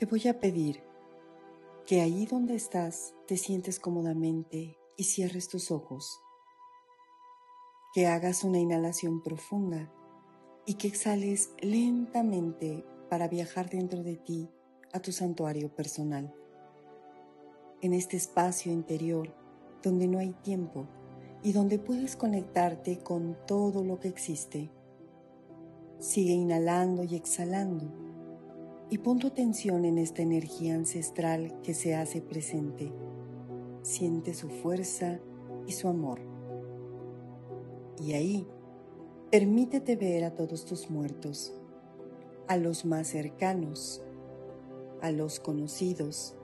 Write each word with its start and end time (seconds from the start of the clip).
Te 0.00 0.06
voy 0.06 0.26
a 0.28 0.40
pedir 0.40 0.82
que 1.86 2.00
ahí 2.00 2.24
donde 2.24 2.54
estás 2.54 3.14
te 3.26 3.36
sientes 3.36 3.78
cómodamente 3.78 4.78
y 4.96 5.04
cierres 5.04 5.46
tus 5.46 5.70
ojos. 5.70 6.22
Que 7.92 8.06
hagas 8.06 8.42
una 8.42 8.58
inhalación 8.58 9.22
profunda 9.22 9.92
y 10.64 10.76
que 10.76 10.88
exhales 10.88 11.50
lentamente 11.60 12.82
para 13.10 13.28
viajar 13.28 13.68
dentro 13.68 14.02
de 14.02 14.16
ti 14.16 14.48
a 14.94 15.00
tu 15.00 15.12
santuario 15.12 15.68
personal. 15.68 16.34
En 17.82 17.92
este 17.92 18.16
espacio 18.16 18.72
interior 18.72 19.34
donde 19.82 20.08
no 20.08 20.18
hay 20.18 20.32
tiempo 20.32 20.86
y 21.42 21.52
donde 21.52 21.78
puedes 21.78 22.16
conectarte 22.16 23.00
con 23.00 23.36
todo 23.46 23.84
lo 23.84 24.00
que 24.00 24.08
existe. 24.08 24.70
Sigue 25.98 26.32
inhalando 26.32 27.04
y 27.04 27.16
exhalando 27.16 28.09
y 28.90 28.98
pon 28.98 29.20
tu 29.20 29.28
atención 29.28 29.84
en 29.84 29.98
esta 29.98 30.20
energía 30.22 30.74
ancestral 30.74 31.60
que 31.62 31.74
se 31.74 31.94
hace 31.94 32.20
presente. 32.20 32.92
Siente 33.82 34.34
su 34.34 34.48
fuerza 34.48 35.20
y 35.66 35.72
su 35.72 35.88
amor. 35.88 36.20
Y 37.98 38.14
ahí, 38.14 38.46
permítete 39.30 39.94
ver 39.94 40.24
a 40.24 40.34
todos 40.34 40.64
tus 40.64 40.90
muertos, 40.90 41.54
a 42.48 42.56
los 42.56 42.84
más 42.84 43.06
cercanos, 43.06 44.02
a 45.00 45.12
los 45.12 45.38
conocidos 45.38 46.34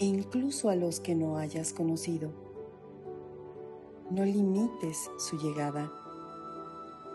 e 0.00 0.04
incluso 0.04 0.68
a 0.68 0.76
los 0.76 0.98
que 0.98 1.14
no 1.14 1.38
hayas 1.38 1.72
conocido. 1.72 2.30
No 4.10 4.24
limites 4.24 5.10
su 5.18 5.38
llegada. 5.38 5.92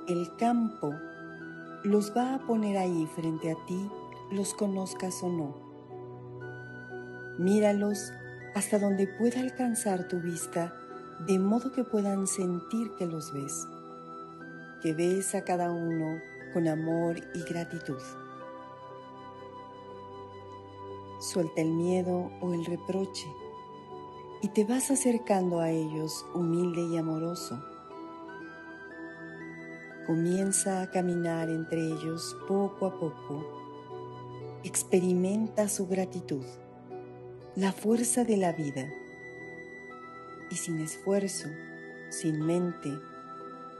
El 0.07 0.35
campo 0.37 0.91
los 1.83 2.15
va 2.15 2.35
a 2.35 2.45
poner 2.45 2.77
ahí 2.77 3.07
frente 3.15 3.51
a 3.51 3.65
ti, 3.65 3.89
los 4.31 4.53
conozcas 4.53 5.21
o 5.23 5.29
no. 5.29 5.55
Míralos 7.37 8.11
hasta 8.55 8.79
donde 8.79 9.07
pueda 9.07 9.39
alcanzar 9.41 10.07
tu 10.07 10.19
vista, 10.19 10.73
de 11.27 11.37
modo 11.39 11.71
que 11.71 11.83
puedan 11.83 12.27
sentir 12.27 12.91
que 12.97 13.05
los 13.05 13.33
ves, 13.33 13.67
que 14.81 14.93
ves 14.93 15.35
a 15.35 15.43
cada 15.43 15.71
uno 15.71 16.19
con 16.53 16.67
amor 16.67 17.17
y 17.33 17.43
gratitud. 17.43 18.01
Suelta 21.19 21.61
el 21.61 21.71
miedo 21.71 22.31
o 22.41 22.53
el 22.53 22.65
reproche 22.65 23.27
y 24.41 24.49
te 24.49 24.65
vas 24.65 24.89
acercando 24.89 25.59
a 25.59 25.69
ellos 25.69 26.25
humilde 26.33 26.81
y 26.81 26.97
amoroso. 26.97 27.63
Comienza 30.07 30.81
a 30.81 30.89
caminar 30.89 31.49
entre 31.49 31.79
ellos 31.79 32.35
poco 32.47 32.87
a 32.87 32.99
poco. 32.99 33.60
Experimenta 34.63 35.67
su 35.69 35.87
gratitud, 35.87 36.45
la 37.55 37.71
fuerza 37.71 38.23
de 38.23 38.37
la 38.37 38.51
vida. 38.53 38.91
Y 40.51 40.55
sin 40.55 40.79
esfuerzo, 40.79 41.49
sin 42.09 42.45
mente, 42.45 42.91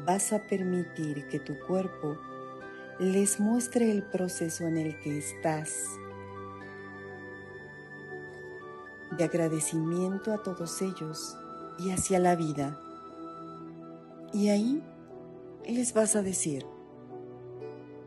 vas 0.06 0.34
a 0.34 0.40
permitir 0.48 1.28
que 1.28 1.40
tu 1.40 1.58
cuerpo 1.68 2.18
les 3.00 3.40
muestre 3.40 3.92
el 3.92 4.04
proceso 4.04 4.68
en 4.68 4.78
el 4.78 5.00
que 5.02 5.18
estás 5.18 5.86
de 9.18 9.24
agradecimiento 9.24 10.34
a 10.34 10.42
todos 10.42 10.82
ellos 10.82 11.36
y 11.78 11.92
hacia 11.92 12.20
la 12.20 12.36
vida. 12.36 12.80
Y 14.34 14.50
ahí 14.50 14.82
les 15.68 15.94
vas 15.94 16.16
a 16.16 16.22
decir, 16.22 16.66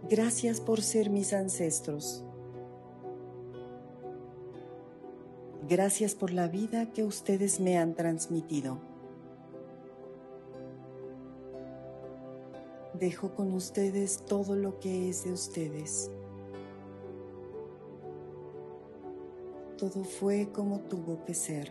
gracias 0.08 0.60
por 0.60 0.80
ser 0.82 1.10
mis 1.10 1.32
ancestros. 1.32 2.24
Gracias 5.68 6.14
por 6.14 6.32
la 6.32 6.48
vida 6.48 6.92
que 6.92 7.04
ustedes 7.04 7.60
me 7.60 7.78
han 7.78 7.94
transmitido. 7.94 8.78
Dejo 12.94 13.34
con 13.34 13.52
ustedes 13.52 14.24
todo 14.24 14.56
lo 14.56 14.78
que 14.78 15.08
es 15.08 15.24
de 15.24 15.32
ustedes. 15.32 16.10
todo 19.90 20.04
fue 20.04 20.50
como 20.50 20.80
tuvo 20.80 21.22
que 21.26 21.34
ser. 21.34 21.70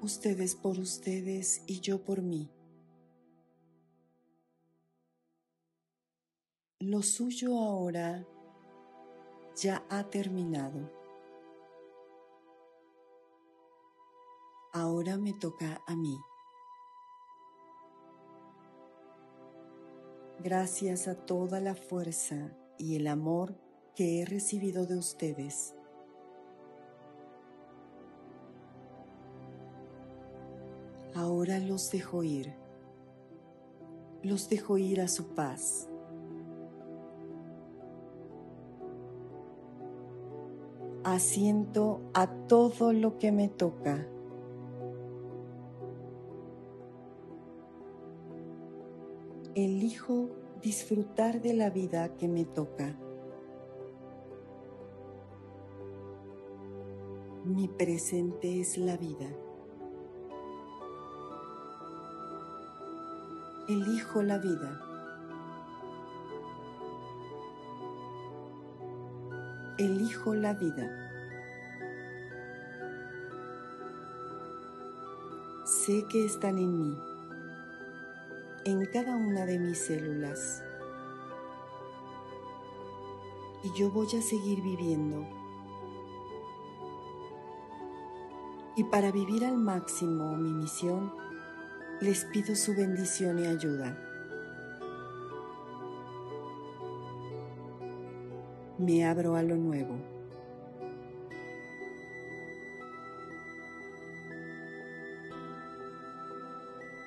Ustedes 0.00 0.54
por 0.54 0.78
ustedes 0.78 1.62
y 1.66 1.80
yo 1.80 2.04
por 2.04 2.22
mí. 2.22 2.48
Lo 6.78 7.02
suyo 7.02 7.58
ahora 7.58 8.24
ya 9.56 9.84
ha 9.88 10.04
terminado. 10.04 10.90
Ahora 14.72 15.16
me 15.16 15.32
toca 15.32 15.80
a 15.86 15.96
mí. 15.96 16.18
Gracias 20.40 21.08
a 21.08 21.14
toda 21.14 21.60
la 21.60 21.74
fuerza 21.74 22.54
y 22.78 22.96
el 22.96 23.06
amor 23.06 23.58
que 23.94 24.20
he 24.20 24.26
recibido 24.26 24.84
de 24.84 24.98
ustedes. 24.98 25.74
Ahora 31.14 31.58
los 31.58 31.90
dejo 31.90 32.22
ir. 32.22 32.52
Los 34.22 34.50
dejo 34.50 34.76
ir 34.76 35.00
a 35.00 35.08
su 35.08 35.34
paz. 35.34 35.88
Asiento 41.06 42.00
a 42.14 42.26
todo 42.26 42.92
lo 42.92 43.16
que 43.16 43.30
me 43.30 43.46
toca. 43.46 44.08
Elijo 49.54 50.30
disfrutar 50.60 51.40
de 51.40 51.54
la 51.54 51.70
vida 51.70 52.16
que 52.16 52.26
me 52.26 52.44
toca. 52.44 52.96
Mi 57.44 57.68
presente 57.68 58.58
es 58.58 58.76
la 58.76 58.96
vida. 58.96 59.28
Elijo 63.68 64.24
la 64.24 64.38
vida. 64.38 64.95
Elijo 69.78 70.34
la 70.34 70.54
vida. 70.54 70.90
Sé 75.64 76.06
que 76.08 76.24
están 76.24 76.58
en 76.58 76.80
mí 76.80 76.98
en 78.64 78.84
cada 78.86 79.14
una 79.14 79.46
de 79.46 79.58
mis 79.58 79.78
células. 79.78 80.62
Y 83.62 83.78
yo 83.78 83.90
voy 83.90 84.06
a 84.06 84.22
seguir 84.22 84.62
viviendo. 84.62 85.24
Y 88.76 88.84
para 88.84 89.12
vivir 89.12 89.44
al 89.44 89.58
máximo 89.58 90.36
mi 90.36 90.52
misión, 90.52 91.12
les 92.00 92.24
pido 92.24 92.56
su 92.56 92.74
bendición 92.74 93.38
y 93.38 93.46
ayuda. 93.46 94.05
Me 98.78 99.06
abro 99.06 99.36
a 99.36 99.42
lo 99.42 99.56
nuevo. 99.56 99.96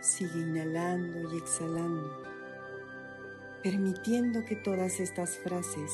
Sigue 0.02 0.40
inhalando 0.40 1.32
y 1.32 1.38
exhalando, 1.38 2.24
permitiendo 3.62 4.44
que 4.46 4.56
todas 4.56 5.00
estas 5.00 5.38
frases 5.38 5.92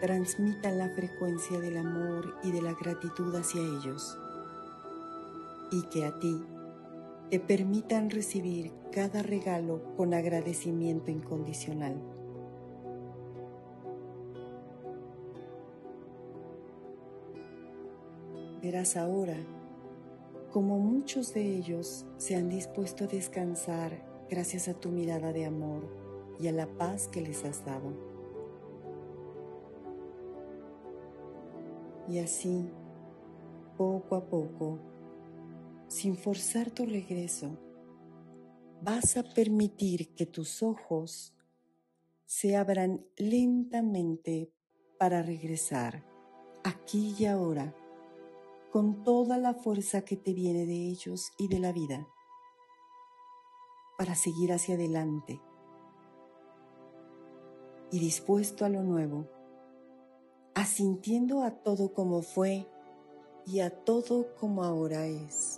transmitan 0.00 0.78
la 0.78 0.88
frecuencia 0.88 1.60
del 1.60 1.76
amor 1.76 2.36
y 2.42 2.50
de 2.50 2.62
la 2.62 2.72
gratitud 2.72 3.34
hacia 3.34 3.60
ellos 3.60 4.18
y 5.70 5.82
que 5.90 6.06
a 6.06 6.18
ti 6.18 6.42
te 7.28 7.38
permitan 7.38 8.08
recibir 8.08 8.72
cada 8.90 9.22
regalo 9.22 9.94
con 9.96 10.14
agradecimiento 10.14 11.10
incondicional. 11.10 12.19
Verás 18.62 18.96
ahora 18.96 19.36
como 20.52 20.78
muchos 20.78 21.32
de 21.32 21.56
ellos 21.56 22.04
se 22.16 22.34
han 22.34 22.48
dispuesto 22.48 23.04
a 23.04 23.06
descansar 23.06 24.04
gracias 24.28 24.68
a 24.68 24.74
tu 24.74 24.90
mirada 24.90 25.32
de 25.32 25.44
amor 25.44 25.88
y 26.40 26.48
a 26.48 26.52
la 26.52 26.66
paz 26.66 27.06
que 27.08 27.20
les 27.20 27.44
has 27.44 27.64
dado. 27.64 27.92
Y 32.08 32.18
así, 32.18 32.68
poco 33.76 34.16
a 34.16 34.26
poco, 34.26 34.80
sin 35.86 36.16
forzar 36.16 36.70
tu 36.70 36.84
regreso, 36.84 37.56
vas 38.82 39.16
a 39.16 39.22
permitir 39.22 40.14
que 40.14 40.26
tus 40.26 40.62
ojos 40.62 41.32
se 42.26 42.56
abran 42.56 43.04
lentamente 43.16 44.52
para 44.98 45.22
regresar 45.22 46.04
aquí 46.64 47.14
y 47.18 47.26
ahora 47.26 47.74
con 48.70 49.02
toda 49.02 49.36
la 49.38 49.54
fuerza 49.54 50.02
que 50.02 50.16
te 50.16 50.32
viene 50.32 50.66
de 50.66 50.88
ellos 50.88 51.32
y 51.38 51.48
de 51.48 51.58
la 51.58 51.72
vida 51.72 52.08
para 53.98 54.14
seguir 54.14 54.52
hacia 54.52 54.76
adelante 54.76 55.40
y 57.90 57.98
dispuesto 57.98 58.64
a 58.64 58.68
lo 58.68 58.82
nuevo, 58.82 59.26
asintiendo 60.54 61.42
a 61.42 61.62
todo 61.62 61.92
como 61.92 62.22
fue 62.22 62.68
y 63.44 63.60
a 63.60 63.70
todo 63.70 64.34
como 64.36 64.62
ahora 64.62 65.06
es. 65.06 65.49